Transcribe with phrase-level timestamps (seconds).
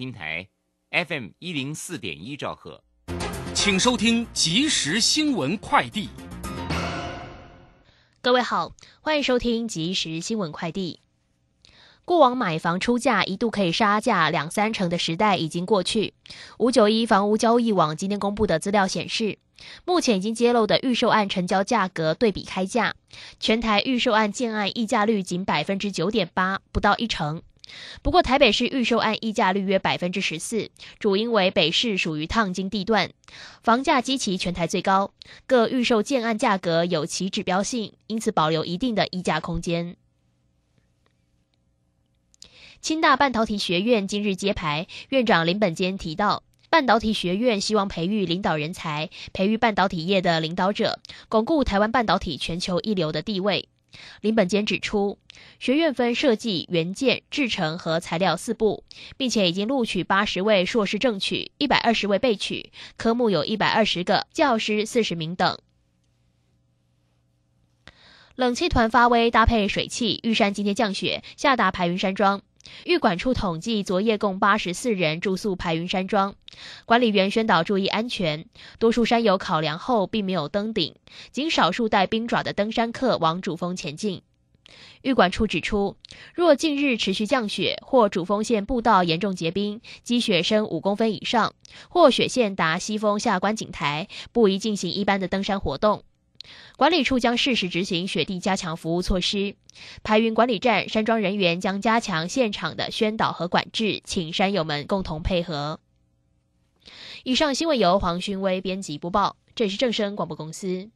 [0.00, 0.48] 平台
[0.92, 2.82] FM 一零四点一兆赫，
[3.52, 6.08] 请收听即时新闻快递。
[8.22, 11.00] 各位好，欢迎收听即时新闻快递。
[12.06, 16.14] 过往买房出价一度可以杀价两三成的时代已经过去。
[16.56, 19.38] 五九一房屋交易网今天公布的资料显示，
[19.84, 22.94] 目前已经揭露的预售案成交价格对比开价，
[23.38, 27.42] 全台预售案建案溢价率仅百分之九点八，不到一成。
[28.02, 33.10] 不过台北市预售案溢价率约百分之十四，主因为北市属于烫金地段，
[33.62, 35.12] 房价基期全台最高，
[35.46, 39.96] 各预售建案价格有其指标性，因此保留一定的溢价空间。
[42.80, 50.98] 清大半导体学院今日揭牌，院长林本坚提到，半导体学院希望培育领导人才，培育半导体业的领导者，
[51.28, 53.68] 巩固台湾半导体全球一流的地位。
[54.20, 55.18] 林本坚指出，
[55.58, 58.84] 学院分设计、原件、制成和材料四部，
[59.16, 65.58] 并且已经录取八十位硕士正取，一百二十位备取，科目有一百二十个，教师四十名等。
[68.36, 72.42] 冷气团发威，搭配水汽，玉山今天降雪，下达排云山庄。
[72.84, 76.34] 玉管处统计，昨夜共八十四人住宿排云山庄，
[76.86, 78.46] 管理员宣导注意安全。
[78.78, 80.94] 多数山友考量后，并没有登顶，
[81.30, 84.22] 仅少数带冰爪的登山客往主峰前进。
[85.02, 85.96] 玉管处指出，
[86.34, 91.54] 若近日持续降雪，或主峰线步道严重结冰，积雪深五公分以上，
[91.88, 96.04] 或雪线达西峰下观景台，不宜进行一般的登山活动。
[96.76, 99.54] 管理处将适时执行雪地加强服务措施，
[100.02, 105.80] 排云管理站山庄人员将加强现场的宣导和管制，请山友们共同配合。
[107.24, 110.88] 以上新闻由黄勋威编辑播报，这是正声广播公司。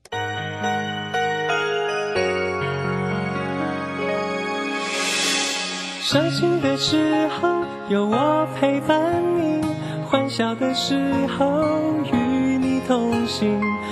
[6.01, 9.65] 伤心的时候有我陪伴你，
[10.07, 11.63] 欢笑的时候
[12.13, 13.74] 与你同行。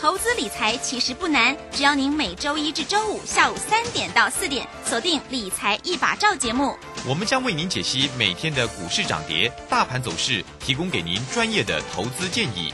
[0.00, 6.74] 投资理财其实不难，只要您每周一至周五下午三点到四点锁定《理财一把照》节目，
[7.06, 12.72] 我们将为您解析每天的股市涨跌、大盘走势，提供给您专业的投资建议。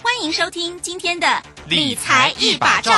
[0.00, 1.26] 欢迎收听今天的
[1.66, 2.92] 《理财一把照》。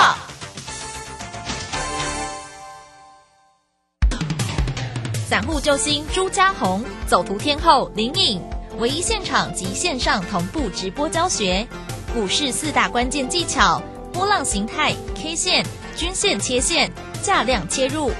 [5.26, 8.42] 散户救星朱家红，走图天后林颖，
[8.76, 11.66] 唯一现场及线上同步直播教学。
[12.12, 13.80] 股市四大关键技巧：
[14.12, 15.64] 波浪形态、K 线、
[15.96, 16.90] 均线切线、
[17.22, 18.10] 价量切入。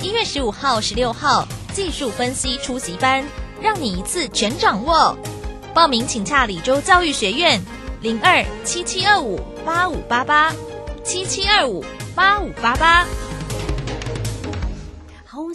[0.00, 3.24] 一月十五号、十六号技术分析初级班，
[3.62, 5.16] 让你一次全掌握。
[5.72, 7.60] 报名请洽李州教育学院，
[8.00, 10.52] 零二七七二五八五八八
[11.04, 11.84] 七七二五
[12.16, 13.06] 八五八八。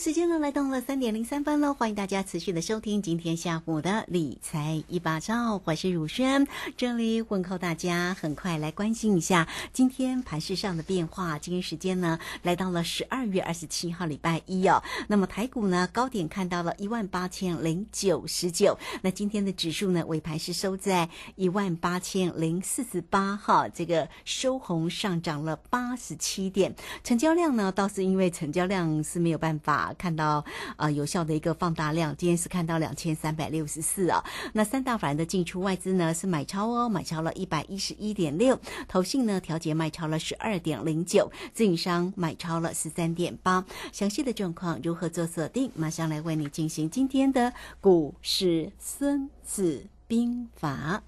[0.03, 11.37] 时间呢来到了三点零三分了，欢迎大家持续的收听今天下午的理财一把照，我是汝轩，这里问候大家，很快来关心一下今天盘市上的变化。
[11.37, 26.73] 今天时间呢来到了十二月二十七号礼拜一哦，那么台股呢高点看到了一万八千零九十九，那今天的指数呢尾盘是收在一万八千零四十八哈，这个收红上涨了八十七点，
[27.03, 29.90] 成交量呢倒是因为成交量是没有办法。
[29.97, 30.43] 看到
[30.75, 34.23] 啊，有效的一个放大量，今天是看到两千三百六十四啊。
[34.53, 43.65] 那三大法人的进出外资呢是买超哦，买超了一百一十一点六，投信呢调节卖超了十二点零九，自营商买超了十三点八。
[43.91, 45.71] 详细的状况如何做锁定？
[45.75, 51.01] 马上来为你进行今天的股市孙子兵法。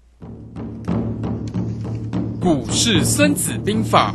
[2.40, 4.14] 股市孙子兵法。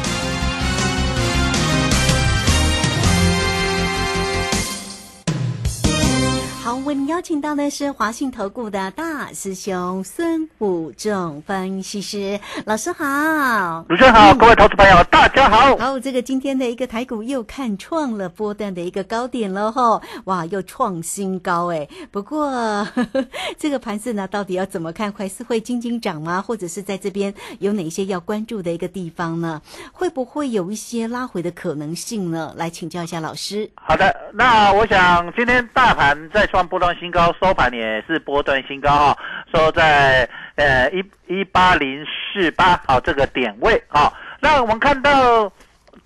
[6.63, 15.75] 好，为您邀请到的是华信投顾的大师兄孙武仲分析师老师好，主持人好，各位投资朋友大家好。
[15.77, 21.87] 好，这个今天的一个台股又看创了波段的一个高点了哈，哇，又创新高哎。
[22.11, 23.25] 不过呵呵
[23.57, 25.11] 这个盘子呢，到底要怎么看？
[25.11, 26.43] 还是会轻轻涨吗？
[26.43, 29.59] 或者是在这边有哪些要关注的一个地方呢？
[29.91, 32.53] 会不会有一些拉回的可能性呢？
[32.55, 33.67] 来请教一下老师。
[33.73, 39.17] 好的，那我想今天大盘再创波段新高，收盘也是波段新高哈，
[39.53, 44.13] 收在呃一一八零四八好这个点位好。
[44.41, 45.51] 那我们看到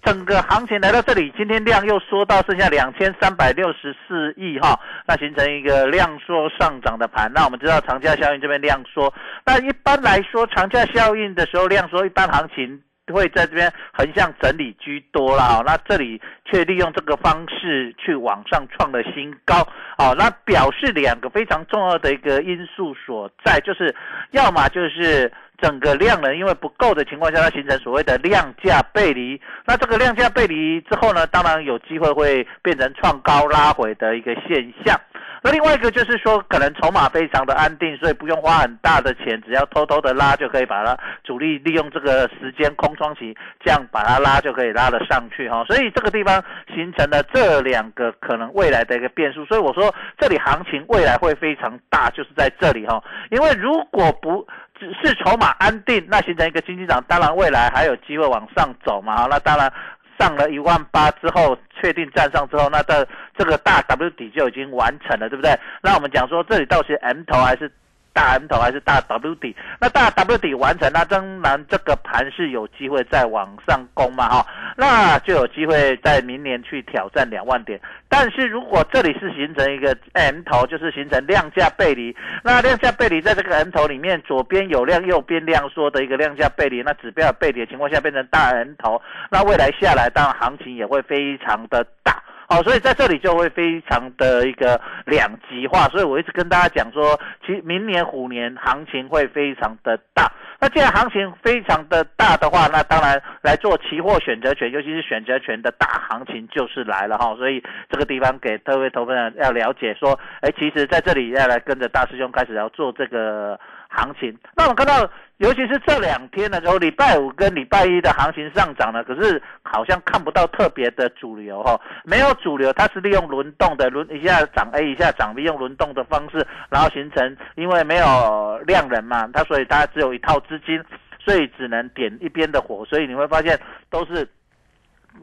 [0.03, 7.31] 整个行情来到这里，今天量又缩到剩下两千三百六十四亿哈，那形成一个量缩上涨的盘。
[7.33, 9.11] 那我们知道长假效应这边量缩，
[9.43, 12.81] 那一般来说长假效应的时候量缩，一般行情。
[13.13, 19.61] 会在这边横向整理居多啦，那这里却利用这个方式去往上创了新高，
[19.97, 23.93] 哦，那表示两个非常重要的一个因素所在，就是
[24.31, 25.31] 要么就是
[25.61, 34.99] 整个量能因为不够的情况下，它形成所谓的量价背离，那这个量价背离之后呢，当然有机会会变成创高拉回的一个现象。
[35.45, 45.63] 那另外一个就是说，可能筹码非常的安定，所以不用花很大的钱，只要偷偷的拉就可以把它主力利用这个时间空窗期，这样把它拉就可以拉得上去哈。
[45.65, 46.43] 所以这个地方
[46.73, 49.45] 形成了这两个可能未来的一个变数。
[49.45, 52.99] 所以我说这里行情未来会非常大，就是在这里哈。
[53.29, 54.47] 因为如果不
[54.79, 59.27] 只是筹码安定，那形成一个经济涨，当然未来还有机会往上走嘛。
[59.29, 59.71] 那当然。
[60.19, 63.07] 上了一万八之后，确定站上之后，那的
[63.37, 65.57] 这个大 W 底就已经完成了，对不对？
[65.81, 67.71] 那我们讲说，这里到底是 M 头还是？
[68.15, 74.47] 大 M 头还是大 W 底，那大 W 底完成，那当然这个盘是有机会再往上攻嘛，哈，
[74.77, 77.77] 那就有机会在明年去挑战两万点。
[78.07, 92.23] 但是如果这里是形成一个 M 头，就是形成量价背离，那量价背离在这个 M 头里面，左边有量，右边量缩的一个量价背离，那指标背离的情况下变成大 M 头，那未来下来，当然行情也会非常的大。
[92.47, 100.31] 好，所以在这里就会非常的一个两极化，所以我一直跟大家讲说，其实明年虎年行情会非常的大。
[100.59, 107.35] 那既然行情非常的大的话，那当然来做期货选择权，尤其是选择权的大行情就是来了哈。
[107.35, 113.59] 所以这个地方给各位投资人要了解说，哎，其实在这里要来跟着大师兄开始要做这个。
[113.95, 130.83] 行情，那我看到，尤其是这两天的时候，礼拜五跟礼拜一的行情上涨了，可是好像看不到特别的主流哈，没有主流，它是利用轮动的，轮一下涨 A 一下涨 B，用轮动的方式，然后形成，因为没有量人嘛，它所以它只有一套资金，
[131.19, 133.59] 所以只能点一边的火，所以你会发现
[133.89, 134.27] 都是。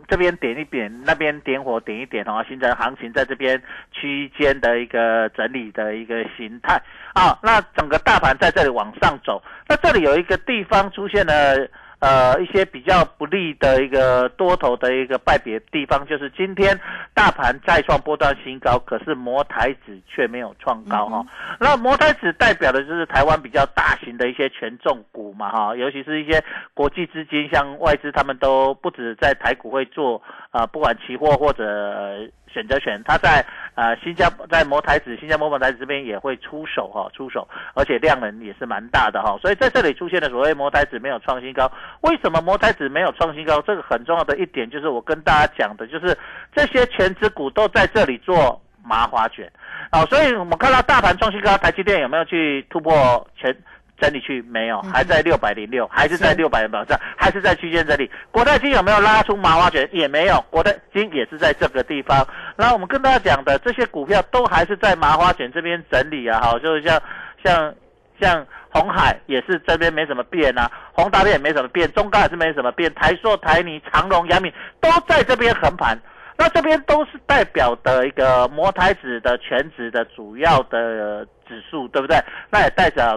[0.08, 3.62] 这边点一点，那边点火点一点哦，形成行情在这边
[3.92, 6.80] 区间的一个整理的一个形态
[7.14, 7.38] 啊。
[7.42, 11.68] 那整个大盘在这里往上走，那这里有一个地方出现了。
[12.02, 16.76] 呃，一些比较不利的一个多头的一个败别地方，就是今天
[17.14, 21.24] 大盘再创波段新高，可是摩台指却没有创高哈。
[21.60, 26.42] 那摩台指代表的就是台湾比较大型的一些权重股嘛哈，尤其是一些
[26.74, 30.20] 国际资金，像外资他们都不止在台股会做
[30.50, 32.28] 啊，不管期货或者。
[32.52, 33.44] 选择权，它在
[33.74, 41.70] 呃新加在摩台子新加坡摩台子这边也会出手哈，出手，而且量能也是蛮大的哈，所以在这里出现的所谓摩台子没有创新高，
[42.02, 43.60] 为什么摩台子没有创新高？
[43.62, 46.16] 这个很重要的一点就是我跟大家讲的，就是
[46.54, 49.50] 这些全职股都在这里做麻花卷，
[49.90, 53.56] 啊，所以我们看到大盘创新高，台积电有没有去突破全？
[54.02, 58.10] 整理区没有，还在六百零六，还是在六百保上，还是在区间整理。
[58.32, 59.88] 国泰金有没有拉出麻花卷？
[59.92, 62.26] 也没有，国泰金也是在这个地方。
[62.56, 67.00] 那我们跟大家讲的这些股票都还是在麻花卷这边整理啊，好，就是像
[67.44, 67.72] 像
[68.20, 75.96] 像红海也是这边没什么变啊，宏达电也没什么变，中钢也是没什么变，台硕、台泥、长隆、阳明都在这边横盘。
[76.36, 82.18] 那这边都是代表的一个摩台指的全指的主要的指数，对不对？
[82.50, 83.16] 那也代表。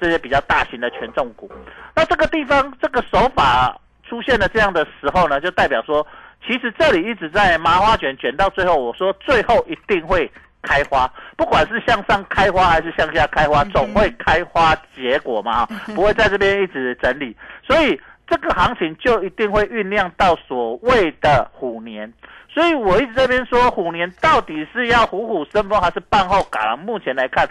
[0.00, 1.50] 这些比较大型的权重股，
[1.94, 3.74] 那这个地方这个手法
[4.08, 6.06] 出现了这样的时候呢，就代表说，
[6.46, 10.30] 其实这里一直在麻花卷卷到最后，我说最后一定会
[10.62, 22.12] 开花，不管是向上开花还是向下开花，总会开花结果嘛， 不会在这边一直整理，所以这个行情就一定会酝酿到所谓的虎年，
[22.52, 27.48] 所以我一直这边说虎年到底是要虎虎生风还是半后港，目前来看。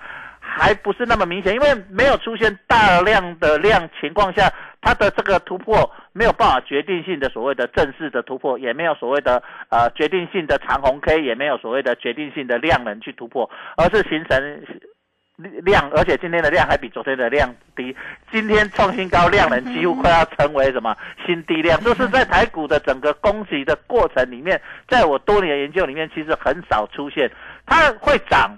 [0.55, 14.61] 还不是那么明显，因为没有出现大量的量情况下，它的这个突破没有办法决定性的所谓的正式的突破，也没有所谓的呃决定性的长红 K，也没有所谓的决定性的量能去突破，而是形成
[15.63, 17.95] 量，而且今天的量还比昨天的量低，
[18.31, 20.95] 今天创新高，量能几乎快要成为什么
[21.25, 27.31] 新低量，就是在台股的整个攻击的过程里面，在我多年研究里面，其实很少出现，
[27.65, 28.55] 它会涨。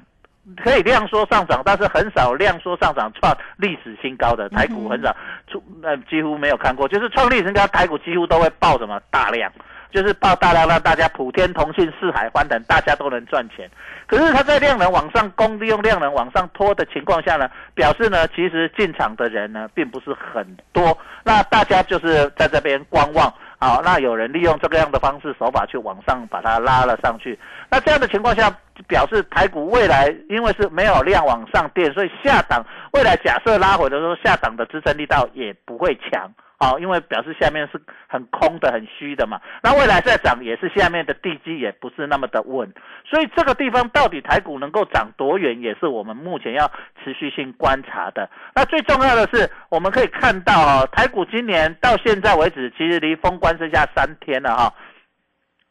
[0.63, 5.15] 可以量缩上涨，但是很少量缩上涨创历史新高的台股很少
[5.47, 9.51] 出，呃几乎没有看过，就是创历史新高台股几乎都会爆什么大量，
[9.91, 13.69] 就是爆大量让大家普天同庆四海欢腾，大家都能赚钱。
[14.07, 23.33] 可是它在量能往上攻，利用量能往上拖的情况下呢，表示呢其实进场的人呢并不是很多，那大家就是在这边观望。
[23.57, 27.39] 好，那有人利用这个样的方式手法去往上把它拉了上去，
[27.71, 28.53] 那这样的情况下，
[28.87, 36.31] 表示台股未来因为是没有量往上垫，所以下档未来假设拉回的时候，下档的支撑力道也不会强。
[36.57, 39.41] 好，因为表示下面是很空的、很虚的嘛。
[39.61, 42.73] 那未来再涨也是下面的地基也不是那么的稳，
[43.05, 46.71] 所以这个地方到底台股能够涨多远，也是我们目前要
[47.03, 48.29] 持续性观察的。
[48.55, 54.73] 那最重要的是，我们可以看到啊，台股今年到现在为止，其实离封关剩下三天了哈。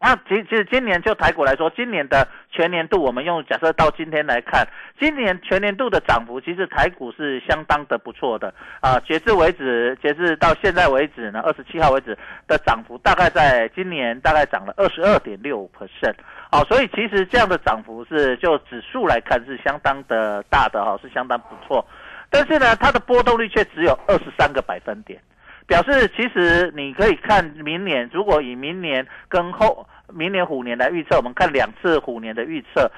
[0.04, 4.68] 那其其实今年就台股来说，今年的全年度，我们用假设到今天来看，
[5.00, 9.00] 今年全年度的涨幅，其实台股是相当的不错的啊。
[9.00, 12.14] 截至为止，截至到现在为止呢，二十七号为止
[12.46, 16.14] 的涨幅，大概在今年大概涨了二十二点六 percent。
[16.52, 21.82] 好，所以其实这样的涨幅是就指数来看是相当的大的哈，是相当不错。
[22.28, 25.18] 但是呢，它的波动率却只有二十三个百分点，
[25.66, 29.86] 表示其实你可以看明年，如果以明年跟后。
[30.12, 32.88] 明年虎年来预测，我们看两次虎年的预测。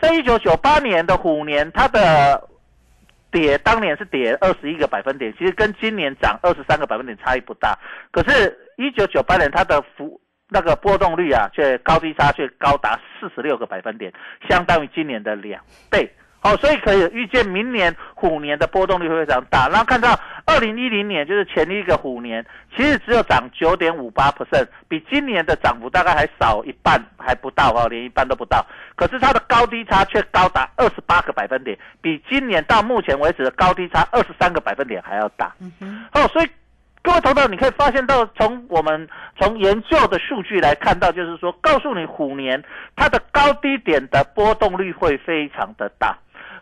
[0.00, 2.48] 在一九九八年的虎年，它的
[3.30, 7.78] 跌当年是跌二十一个百分点，其实跟今年涨二十三个百分点差异不大。
[8.10, 14.10] 可是，一九九八年它的幅那个波动率啊，却高低差却高达四十六个百分点，
[14.48, 16.10] 相当于今年的两倍。
[16.40, 19.68] 好，所以可以预见明年虎年的波动率会非常大。
[19.68, 28.64] 然后看到二零一零年就是前一个虎年，其实只有涨九点五八 percent，比今年的涨幅大概还少一半，还不到哦，连一半都不到。
[28.94, 35.52] 可是它的高低差却高达二十八个百分点，比今年到目前为止的高低差二十三个百分点还要大。
[36.12, 36.48] 哦，所以
[37.02, 42.62] 各位投资者，你可以发现到，从我们从研究的数据来看到，就是说，告诉你虎年
[42.94, 46.16] 它的高低点的波动率会非常的大。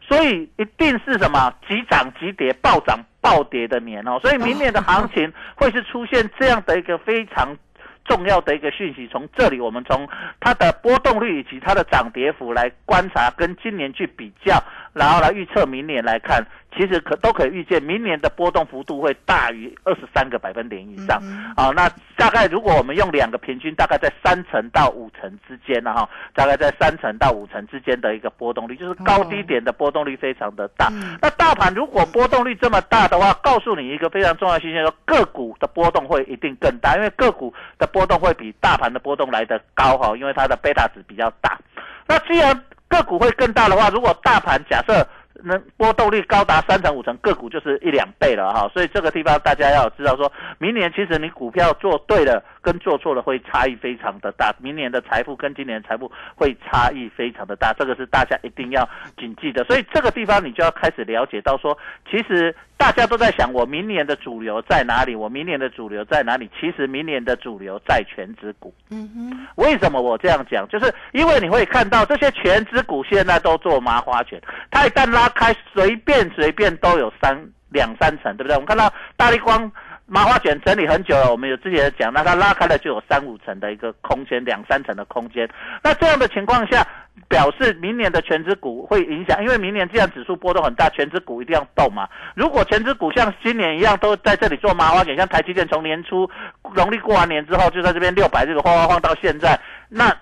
[0.09, 7.57] 所以一定是什么急涨急跌、暴涨暴跌的年哦，所以明年的行情会是出现这样的一个非常
[8.05, 9.09] 重要的一个讯息。
[9.11, 10.09] 从这里，我们从
[10.41, 16.47] 它的波动率以及它的涨跌幅来观察，跟今年去比较，然后来预测明年来看。
[16.77, 21.21] 其实可都可以预见，明年的波动幅度会大于二十三个百分点以上。
[21.57, 30.93] 好，那大概如果我们用两个平均，大概在三成到五成之间了哈，大概在三成到五成之间的一个波动率，就是高低点的波动率非常的大。
[31.23, 41.59] 那大盘如果波动率这么大的话，告诉你一个非常重要的信息，说个股的波动会一定更大，因为个股的波动会比大盘的波动来的高哈，因为它的贝塔值比较大。
[42.07, 45.07] 那既然个股会更大的话，如果大盘假设。
[45.43, 58.89] 那波动率高达三成五成，个股就是一两倍了哈，所以这个地方大家要知道，说明年其实你股票做对了跟做错了会差异非常的大，明年的财富跟今年的财富会差异非常的大，这个是大家一定要
[59.19, 59.63] 谨记的。
[59.65, 61.77] 所以这个地方你就要开始了解到说，
[62.11, 66.51] 其实大家都在想我明年的主流在哪里，我明年的主流在哪里？
[66.59, 68.75] 其实明年的主流在全指股。
[68.91, 70.67] 嗯哼，为什么我这样讲？
[70.69, 74.41] 就是因为你会看到这些全指股现在都做麻花拳，
[74.71, 75.26] 它一旦拉。
[75.31, 77.37] 开随便随便都有三
[77.71, 78.55] 两三层，对不对？
[78.55, 79.71] 我们看到大力光
[80.07, 85.49] 麻花卷整理很久了，我们有之前讲，那它拉开了就有三五层的一个空间，两三层的空间。
[85.83, 86.87] 那这样的情况下，
[87.29, 92.09] 表示明年的全指股会影响，因为明年既然指数波动很大，全指股一定要动嘛。
[92.35, 96.31] 如果全指股像今年一样都在这里做麻花卷，像台积电从年初
[96.77, 100.17] 农历过完年之后就在这边六百这个晃晃晃到现在，那。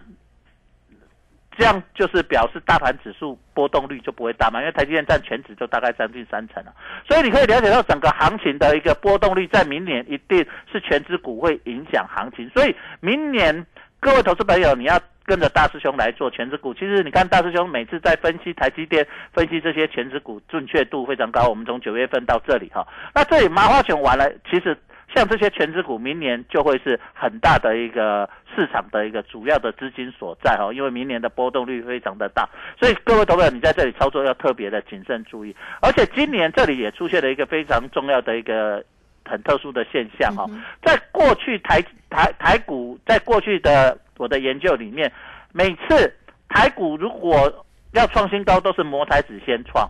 [1.56, 6.73] 这样就是表示大盘指数波动率就不会大嘛，因为台积电占全指就大概将近三成了，
[7.08, 13.66] 所以你可以了解到整个行情的一个波动率，在明年一定是全指股会影响行情，所以明年
[14.00, 16.75] 各位投资朋友，你要跟着大师兄来做全指股。
[16.75, 21.49] 其实你看大师兄每次在分析台积电、分析这些全指股，准确度非常高。
[21.49, 24.76] 我们从九月份到这里哈，那这里麻花拳完了，其实。
[25.14, 35.54] 像这些全职股，明年就会是很大的一个市场的一个主要的资金所在哈，因为明年的波动率非常的大，所以各位投资者你在这里操作要特别的谨慎注意。
[35.80, 38.85] 而且今年这里也出现了一个非常重要的一个
[39.25, 40.44] 很特殊的现象哈、
[40.83, 41.80] 在过去台
[42.11, 45.11] 台台股在过去的我的研究里面，
[45.52, 46.12] 每次
[46.49, 49.88] 台股如果要创新高，都是摩台子先创。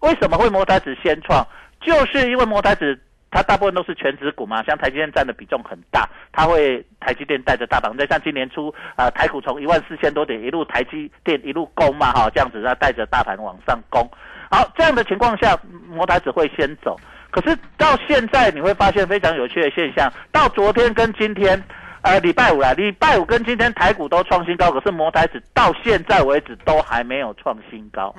[0.00, 1.46] 为什么会摩台子先创？
[1.80, 2.98] 就是因为摩台指
[3.30, 14.08] 它大部分都是全指股嘛，像台积电占的比重很大，它会台积电带着大盘，再像今年初啊、台股从一万四千多点一路台积电一路攻嘛哈，这样子它带着大盘往上攻。
[14.50, 15.58] 好，这样的情况下，
[15.88, 16.98] 摩台指会先走。
[17.30, 21.62] 可是到现在你会发现非常有趣的现象，到昨天跟今天。
[22.00, 28.14] 呃，礼拜五啦，礼拜五跟今天台股都创新高，可是摩台指到现在为止都还没有创新高。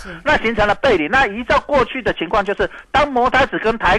[0.00, 1.08] 是，那形成了背离。
[1.08, 3.98] 那依照过去的情况，就是当摩台指跟台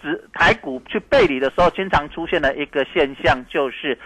[0.00, 3.98] 指台股去背离的时候，经常出现的一个现象就是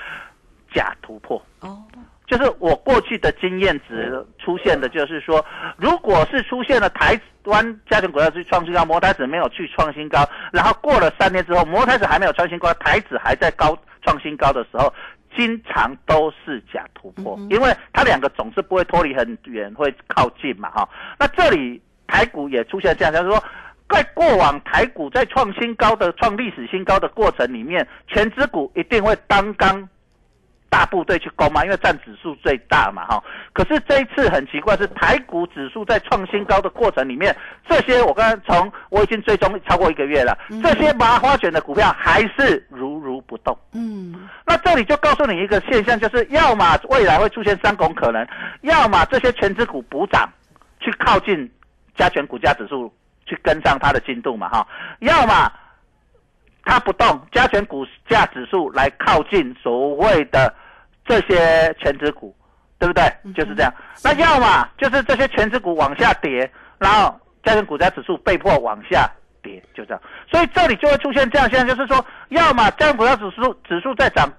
[0.75, 1.41] 假突破。
[1.61, 1.83] 哦，
[2.27, 5.45] 就是我过去的经验值出现的，就是说，
[5.77, 14.93] 如果是出现了台湾加权股票去创新高，摩台指没有去创新高，然后过了三天之后，摩台指还没有创新高，台指还在高创新高的时候，
[15.37, 20.89] 经常都是假突破，因为它两个总是不会脱离很远，会靠近嘛，哈。
[21.19, 23.43] 那这里台股也出现这样，就是说。
[23.89, 29.87] 在过往台股在创新高的、创历史新高的过程里面，全指股一定会当刚
[30.71, 33.23] 大部队去攻嘛，因为占指数最大嘛，哈。
[33.53, 37.37] 可是这一次很奇怪，是台股指数在创新高的过程里面，
[37.69, 42.92] 这些我刚才从我已经追踪超过一个月了，这些麻花卷的股票还是如如
[43.23, 43.57] 不动。
[43.73, 48.27] 嗯，那这里就告诉你一个现象，就是要么未来会出现三种可能，
[48.63, 50.29] 要么这些全指股补涨，
[50.81, 51.51] 去靠近
[51.97, 52.93] 加权股价指数，
[53.27, 54.67] 去跟上它的进度嘛，哈；
[55.01, 55.53] 要么
[56.65, 60.55] 它不动，加权股价指数来靠近所谓的
[61.05, 62.35] 这些全指股，
[62.79, 63.05] 对不对？
[63.35, 63.73] 就是这样。
[64.05, 69.11] 那要么就是这些全指股往下跌，然后加权股价指数被迫往下
[69.43, 70.03] 跌，就这样。
[70.31, 74.31] 所以这里就会出现这样现象，就是说，要么加权股票指数指数在涨，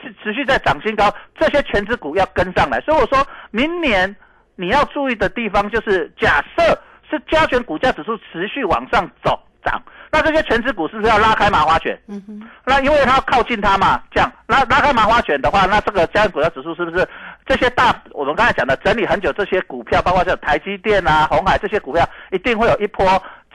[0.00, 2.80] 持持续在涨新高，这些全指股要跟上来。
[2.80, 4.14] 所以我说明年
[4.56, 6.78] 你要注意的地方就是，假设
[7.10, 9.82] 是加权股价指数持续往上走涨，
[10.12, 11.98] 那这些全指股是不是要拉开麻花卷？
[12.08, 17.06] 嗯哼，那因为它要靠近它嘛，这样拉拉开麻花卷的话，那这个加权股价指数是不是
[17.46, 23.04] 这些大我们刚才讲的整理很久这些股票，包括像台积电啊、红海这些股票，一定会有一波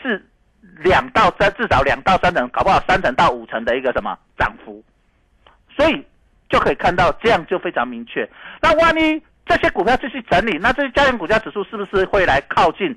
[0.02, 0.24] 至
[0.78, 4.84] 两到三至少两到三成，搞不好三成到五成的一个什么涨幅，
[5.76, 6.06] 所以
[6.50, 8.30] 就可以看到这样就非常明确。
[8.62, 12.96] 那万一这些股票继续整理，那这些加权股价指数是不是会来靠近？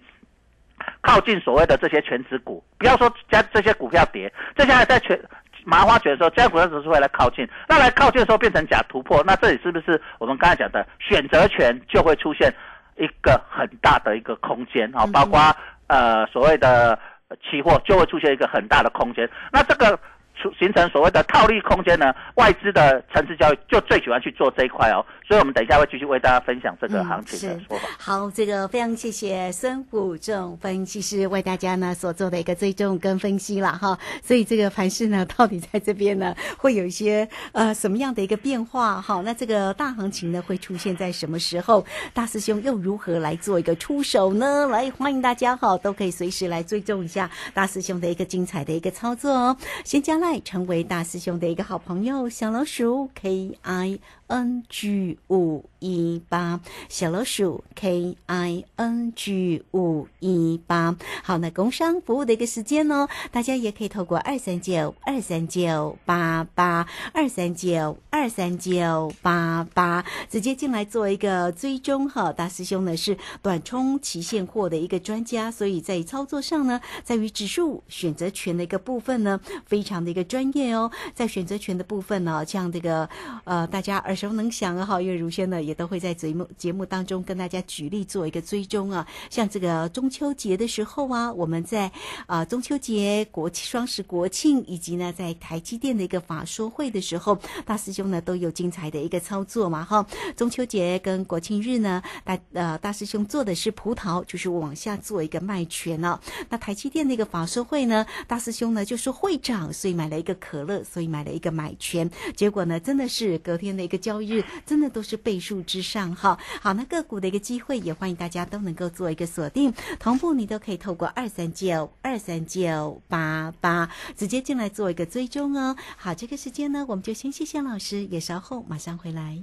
[1.01, 5.16] 靠近所谓的这些全指股，不要说加这些股票跌，这些还在全
[5.64, 12.53] 麻花卷的时候，加权股价指数会来靠近，那来靠近的时候变成假突破，那这里是不是我们刚才讲的选择权就会出现
[12.96, 15.07] 一个很大的一个空间啊？
[15.07, 15.55] 包括
[15.87, 16.99] 呃所谓的
[17.37, 19.99] 期货就会出现一个很大的空间，那这个。
[20.42, 27.88] 出形成所谓的套利空间呢，外资的城市交易就最喜欢去做这一块哦，所以我们等一下会继续为大家分享这个行情的说法。
[27.98, 33.96] 好，这个非常谢谢孙虎正分析师为大家呢所做的一个追踪跟分析了哈。
[34.22, 39.22] 所以这个盘市呢，到底在这边呢会有一些呃什么样的一个变化哈？
[39.24, 41.85] 那这个大行情呢会出现在什么时候？
[42.12, 44.66] 大师兄又如何来做一个出手呢？
[44.66, 49.57] 来，欢迎大家哈，都可以随时来追踪一下大师兄的一个精彩的一个操作哦。
[49.85, 53.99] 先加来成为大师兄的一个好朋友，小老鼠 K I。
[54.29, 72.33] N G 五一八小老鼠 K I N G 五一八，好，那工商服务的一个时间呢，大家也可以透过二三九二三九八八二三九二三九八八直接进来做一个追踪哈。
[72.33, 80.90] 大师兄呢是短冲期现货的一个专家，所以在操作上呢，在于指数选择权的一个部分呢，非常的一个专业哦。
[81.12, 83.09] 在选择权的部分呢，像这个
[83.42, 91.90] 呃，大家耳熟能详啊哈，因为如轩呢也都会在节目节目当中跟大家举例做一个追踪啊，像这个中秋节的时候啊，我们在
[92.26, 100.06] 啊、中秋节、国、双十国庆，以及呢在台积电的一个法说会的时候，大师兄呢都有精彩的一个操作嘛哈。
[100.37, 106.18] 中秋节跟国庆日呢，大呃大师兄做的是葡萄，就是往下做一个卖权哦。
[106.48, 116.38] 那台积电的一个法说会呢，大师兄呢就说会长，所以买了一个可乐，所以买了一个买权，结果呢真的是隔天的一个交易日，真的都是倍数数之上哈。
[116.61, 125.77] 好，那个股的一个机会也欢迎大家都能够做一个锁定，同步你都可以透过二三九二三九八八直接进来做一个追踪哦。
[125.96, 129.38] 好，这个时间呢，我们就先谢谢老师，也稍后马上回来。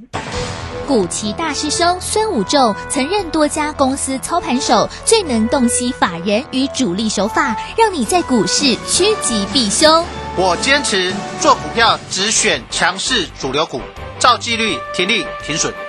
[0.87, 10.05] 古奇大师兄孙武仲曾任多家公司操盘手，最能洞悉法人与主力手法，让你在股市趋吉避凶。
[10.37, 13.81] 我坚持做股票只选强势主流股，
[14.19, 15.88] 照纪律停利停损。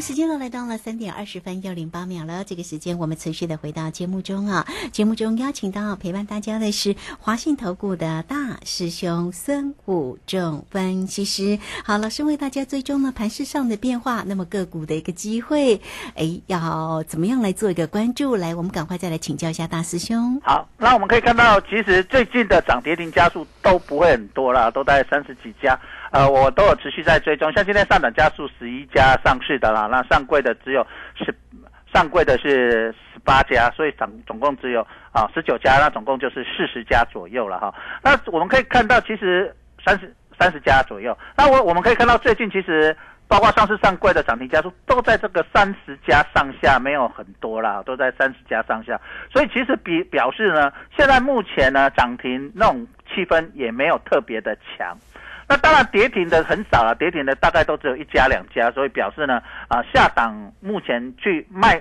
[0.00, 2.44] 时间呢来到了三点二十分又零八秒了。
[2.44, 11.58] 这个时间我们持续的回到节目中啊，节目中邀请到陪伴大家的是华信投顾的大师兄孙武仲分析师。
[11.84, 15.80] 好，老师为大家追踪了盘市上的变化，那么个股的一个机会，
[16.14, 18.36] 哎，要怎么样来做一个关注？
[18.36, 20.40] 来，我们赶快再来请教一下大师兄。
[20.44, 25.78] 好，那我们可以看到，其实最近的涨跌停家数都不会很多啦，都在三十几家。
[26.10, 31.34] 呃，我都有持续在追踪，像今天上涨加速十一家上市的啦，那上柜的只有十，
[31.92, 34.80] 上柜的是十八家，所以总总共只有
[35.12, 37.74] 啊十九家，那总共就是四十家左右了哈。
[38.02, 41.16] 那我们可以看到，其实三十三十家左右。
[41.36, 48.98] 那我我们可以看到，最近其实包括上市上柜的涨停家数都在这个三十家上下，没有很多啦，都在三十家上下。
[49.30, 54.96] 所以其实比表示呢，现在目前呢涨停那种气氛也没有特别的强。
[55.48, 61.80] 那当然跌停的很少了，跌停的大概都只有一家两家，所以表示呢，啊下档目前去卖，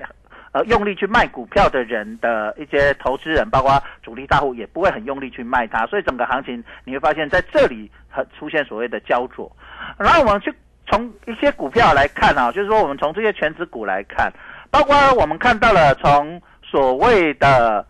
[0.54, 9.52] 呃用力去卖股票的人的一些投资人，包括主力大户也不会很用力去卖它，所以整个行情你会发现在这里很出现所谓的焦灼。
[10.00, 10.54] 然后我们去
[10.90, 14.32] 从一些股票来看啊，就是说我们从这些全指股来看，
[14.72, 17.86] 包括我们看到了从所谓的。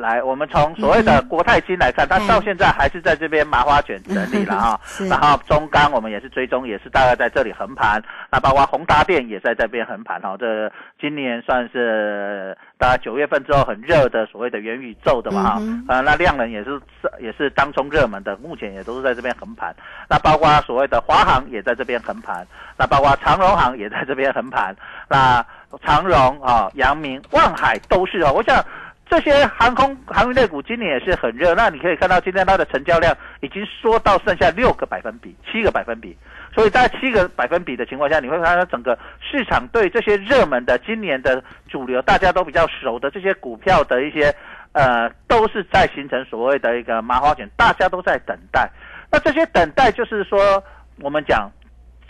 [0.00, 4.80] 来，我们从所谓的国泰金来看，它到现在还是在这边麻花卷整理了啊。
[5.08, 8.02] 然后中钢我们也是追踪，也是大概在这里横盘。
[8.32, 10.34] 那包括宏达电也在这边横盘哈。
[10.38, 15.62] 这今年算是大概九月份之后很热的所谓的元宇宙的嘛哈。
[15.86, 16.80] 啊，那量能也是
[17.20, 19.74] 也是当中热门的，目前也都是在这边横盘。
[20.08, 22.46] 那包括所谓的华航也在这边横盘。
[22.76, 24.74] 那包括长荣航也在这边横盘。
[25.08, 25.44] 那
[25.84, 28.32] 长荣啊、阳明、万海都是哦。
[28.34, 28.64] 我想。
[29.10, 36.16] 这些航空航运类股今年也是很热，那你可以看到今天它的成交量已经缩到剩下六个百分比、七个百分比，
[36.54, 44.32] 所以在七个百分比的情况下，你会看到整个市场对这些热门的今年的主流，大家都比较熟的这些股票的一些，
[44.70, 48.70] 呃，都是在形成所谓的一个麻花卷，大家都在等待。
[49.10, 50.62] 那这些等待就是说，
[51.00, 51.50] 我们讲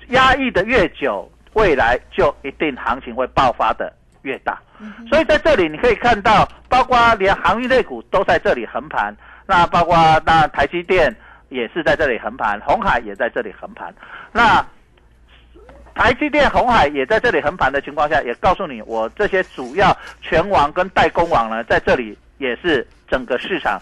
[0.08, 3.90] 压抑的越久，未来就一定行情会爆发的。
[4.22, 4.60] 越大，
[5.08, 9.14] 所以在这里你可以看到，包括连航运类股都在这里横盘，
[9.46, 11.14] 那包括那台积电
[11.48, 13.94] 也是在这里横盘，红海也在这里横盘。
[14.32, 14.64] 那
[15.94, 23.78] 台积电、红海也在这里横盘的情况下，也告诉你，我这些主要全网跟代工网呢，在这里也是整个市场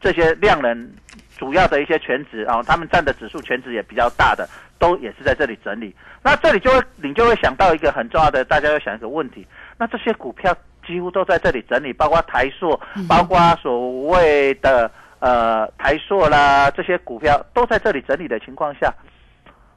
[0.00, 0.90] 这些量能
[1.38, 4.46] 主要的一些全职啊，他们占的指数全职也比较大的，
[4.78, 5.94] 都也是在这里整理。
[6.22, 9.46] 那这里就会你就会想到一个很重要的，大家要想一个问题。
[9.78, 18.92] 那这些股票几乎都在这里整理，包括台塑，包括所谓的呃台塑啦，这些股票都在这里整理的情况下，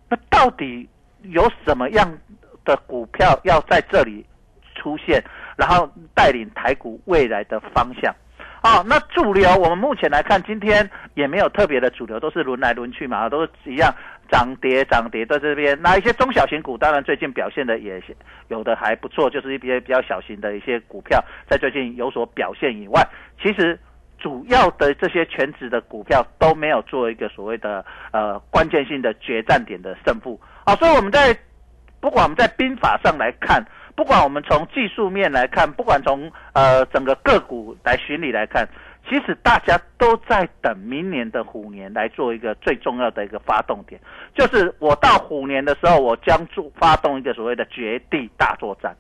[0.10, 0.90] 那到底
[1.22, 2.12] 有什么样
[2.66, 4.26] 的股票要在这里
[4.74, 5.24] 出现，
[5.56, 8.12] 然后带领台股未来的方向？
[8.64, 13.92] 好，那主流我们目前来看，今天也没有特别的主流，都是轮来轮去嘛，都是一样
[14.32, 15.76] 涨跌涨跌在这边。
[15.82, 18.00] 那一些中小型股，当然最近表现的也
[18.50, 21.20] 有的还不错，就是一些比较小型的一些股票
[21.50, 23.02] 在最近有所表现以外，
[23.42, 23.80] 其实
[24.20, 31.36] 主要的这些全值的股票都没有做一个所谓的呃关键性的决战点的胜负好，所以我们在
[32.00, 33.66] 不管我们在兵法上来看。
[33.96, 38.68] 不管我们从技术面来看，不管从呃整个个股来巡理来看，
[39.10, 44.00] 其实大家都在等明年的虎年来做一个最重要的一个发动点，
[44.36, 48.96] 就是我到虎年的时候，我将做发动一个所谓的绝地大作战。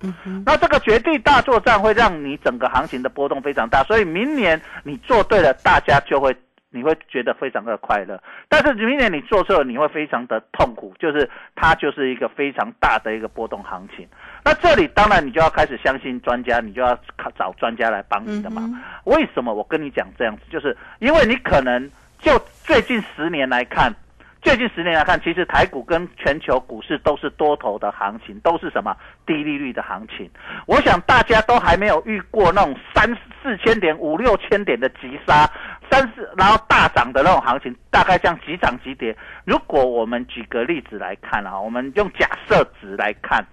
[0.46, 6.36] 那这个绝地大作战会让你整个行情的波动非常大，所以明年你做对了，大家就会
[6.72, 8.22] 你会觉得非常的快乐。
[8.50, 14.08] 但是明年你做错了，你会非常的痛苦，就是它就是一个非常大的一个波动行情。
[14.44, 16.98] 那这里当然你就要开始相信专家，你就要
[17.38, 18.68] 找专家来帮你的嘛。
[19.06, 20.42] 为什么我跟你讲这样子？
[20.50, 23.94] 就是因为你可能就最近十年来看。
[24.42, 30.30] 最近十年来看，其实台股跟全球股市都是多头的行情，都是什么低利率的行情。
[30.66, 33.08] 我想大家都还没有遇过那种三
[33.42, 35.48] 四千点、五六千点的急杀，
[35.92, 39.16] 三四然后大涨的那种行情，大概这样急涨急跌。
[39.46, 43.46] 如果我们举个例子来看啊，我们用假设值来看，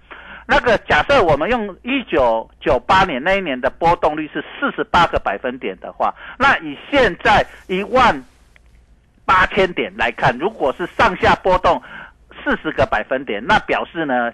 [0.47, 8.23] 那个假设我们用一九九八年那一年的波动率是四十八个百分点的话，那以现在一万。
[9.29, 11.79] 八千点来看，如果是上下波动
[12.43, 14.31] 四十个百分点，那表示呢，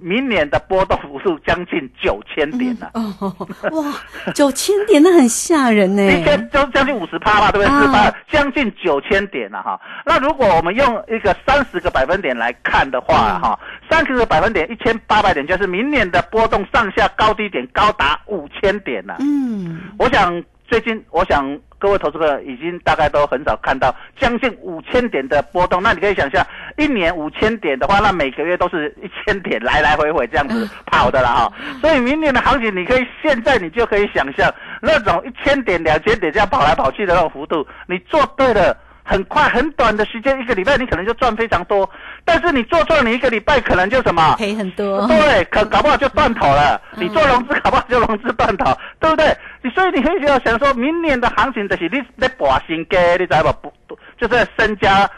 [0.00, 2.92] 明年的波动幅度将近九千点了。
[2.94, 3.36] 哦，
[3.72, 3.92] 哇，
[4.32, 6.04] 九千点那很吓人呢。
[6.04, 7.80] 一千就将近五十趴吧，对不对？
[7.80, 9.80] 四八将近九千点了哈。
[10.04, 13.58] 那如果我们用一个三十个百分点来看的话，哈，
[13.90, 19.16] 三十个百分点一千八百点，就是明年的波动上下高低点高达五千点了。
[19.18, 20.40] 嗯，我想。
[20.68, 25.82] 最近，我想各位投资者已经大概都很少看到将近五千点的波动。
[25.82, 31.52] 那你可以想象，一年五千点的话，那每个月都是一千点来来回回这样子 跑的了哈。
[31.80, 37.66] 所以明年的行情，你可以现在你就可以想象那种一千点、两千点这样跑来跑去的那种幅度。
[37.86, 41.88] 你做对了，很快很短的时间，一个礼拜你可能就赚非常多。
[42.24, 45.06] 但是你做错，你一个礼拜可能就什么赔很多。
[45.06, 46.80] 对，可搞不好就断头了。
[46.96, 49.36] 你做融资，搞不好就融资断头，对不对？
[49.70, 53.72] 所以你可以要想说，明年的行情就是你在博新给，你知道不？
[54.18, 55.08] 就是身家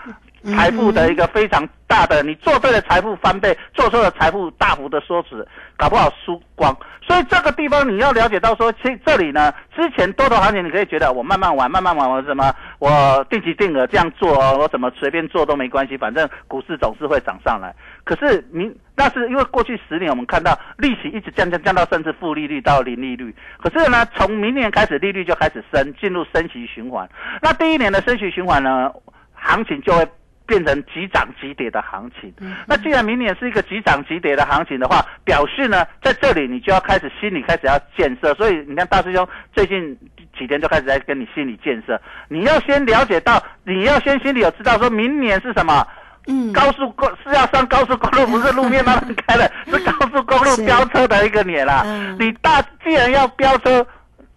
[0.44, 2.22] 财富的一个非常大的。
[2.22, 5.38] 你做对了，财富翻倍；做错了，财富大幅的缩水，
[5.76, 6.76] 搞不好输光。
[7.06, 17.74] 所以这个地方你要了解到说，其实这里呢，之前多头行情你可以觉得我慢慢玩，慢慢玩，我什么我定期定额这样做，我怎么随便做都没关系，反正股市总是会涨上来。
[18.04, 27.08] 可是明那是因为过去十年我们看到利息一直降降降到甚至负利率到零利率，可是呢从明年开始利率就开始升，进入升息循环。
[27.42, 28.92] 那第一年的升息循环呢，
[29.34, 30.06] 行情就会
[30.46, 32.32] 变成急涨急跌的行情。
[32.66, 38.32] 那既然明年是一个急涨急跌的行情的话，表示呢在这里你就要开始心里开始要建设。
[38.34, 39.98] 所以你看大师兄最近
[40.38, 45.86] 几天就开始在跟你心理建设，你要先了解到，你要先心里有知道说明年是什么。
[46.30, 51.82] 嗯，高速公是要上高速公路，不是路面慢慢开的， 是高速公路飙车的一个年啦。
[52.18, 53.86] 你大既然要飙车，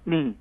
[0.04, 0.36] 你。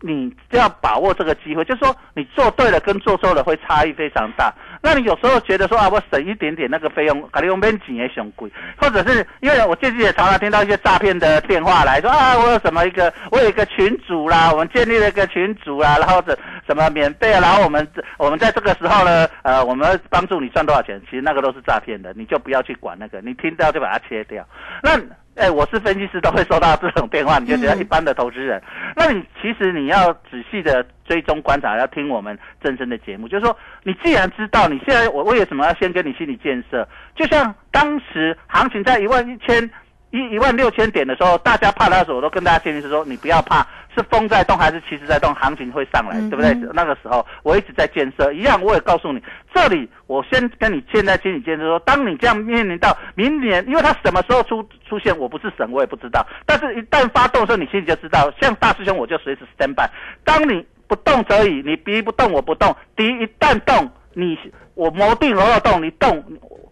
[0.00, 4.52] 你就要把握这个机会，就是说你做对了跟做错了会差异非常大。
[4.82, 17.86] 那你有时候觉得说啊，我省一点点那个费用，可能用边几也嫌贵，或者是因为我最近也常常听到一些诈骗的电话来说啊，我有什么一个，我有一个群主啦，我们建立了一个群主啦，然后这什么免费啊，然后我们
[18.18, 24.46] 我们在这个时候呢，呃，我们帮助你赚多少钱，其实那个都是诈骗的，你就不要去管那个，你听到就把它切掉。
[24.82, 25.00] 那。
[25.36, 28.60] 哎，我是分析师，都会收到这种电话， 你就觉得一般的投资人。
[28.96, 33.28] 那你其实你要仔细的追踪观察，要听我们真正的节目。
[33.28, 39.70] 就是说，你既然知道你现在我为什么要先跟你心理建设，就像当时行情在一万一千
[40.16, 43.66] 一一万六千点的时候，大家怕的时候，我都跟大家建议是说，你不要怕。
[43.96, 45.34] 是风在动还是其实在动？
[45.34, 46.52] 行情会上来，对不对？
[46.74, 49.22] 那个时候我一直在建设，一样我也告诉你，
[49.54, 56.26] 这里我先跟你现在心理建设说，当你这样面临到明年，因为它什么时候出出现，我不是神，我也不知道。
[56.44, 58.30] 但是，一旦发动的时候，你心里就知道。
[58.38, 59.88] 像大师兄，我就随时 stand by。
[60.24, 62.76] 当你不动则已，你敌不动，我不动。
[62.94, 64.38] 敌一旦动，你
[64.74, 66.22] 我谋定而要动，你动，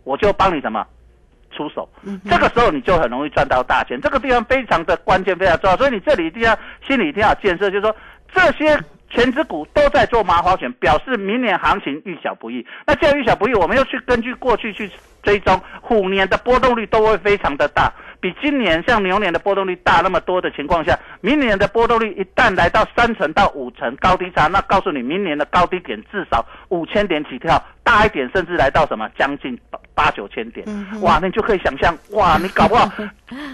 [0.05, 0.87] 我就帮你什么？
[1.55, 1.89] 出手，
[2.29, 3.99] 这个时候你就很容易赚到大钱。
[4.01, 7.97] 这个地方非常的关键，非常重要，所以你这里一定要心里一定要建设，就是说
[8.33, 12.67] 这些全职股都在做麻花拳，表示明年行情遇小不易。
[12.87, 14.91] 那既然遇小不易，我们又去根据过去去
[15.25, 17.93] 追踪，虎年的波动率都会非常的大。
[18.21, 29.59] 比今年像牛年的波动率大那么多的情况下，明年的波动率一旦来到三成到五成高低差，那告诉你明年的高低点至少五千点起跳，大一点甚至来到什么将近
[29.95, 30.67] 八九千点，
[31.03, 32.91] 哇，你就可以想象，哇，你搞不好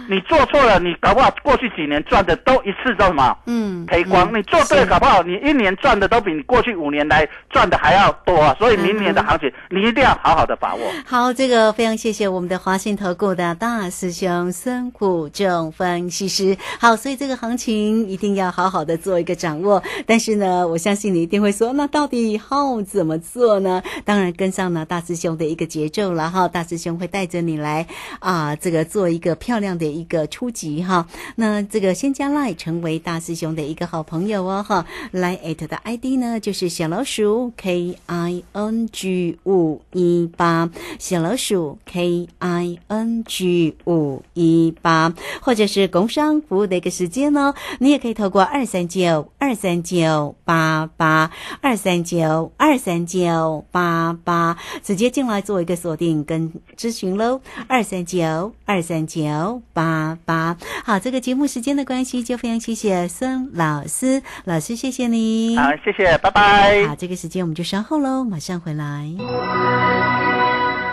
[0.09, 4.33] 你做错了，你搞不好过去几年赚的都一次都什么，嗯，赔光。
[4.33, 8.54] 你做对了，搞不好你一年赚的都比你过去五年来赚的还要多啊。
[8.56, 10.80] 所以明年的行情你一定要好好的把握。
[11.04, 14.52] 好，这个非常谢谢我们的华信投顾的大师兄。
[14.52, 19.82] 孙谷正分析师，好，所以这个行情一定要好好的做一个掌握。
[20.06, 23.82] 但是呢，我相信你一定会说，那到底以后怎么做呢？
[24.04, 27.86] 当然跟上呢大师兄的一个节奏了哈，大师兄会带着你来
[28.20, 31.06] 啊，这个做一个漂亮的一个初级哈。
[31.34, 41.49] 那这个先加 line 成为大师兄的一个好朋友哦哈，line at 的 ID 呢就是小老鼠 K I N G 五一八，小老鼠
[41.84, 60.56] K I N G 五一八，或者是工商服务的一个时间哦，你也可以透过二三九二三九八八二三九二三九八八直接进来做一个锁定跟咨询喽，二三九二三九八八。
[60.84, 65.56] 好，这个节目时间的关系，就非常谢谢孙老师，老师谢谢你。
[65.56, 66.86] 好，谢谢，拜拜。
[66.86, 70.29] 好，这个时间我们就稍后喽，马上回来。